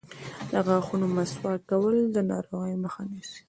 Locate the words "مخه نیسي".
2.83-3.37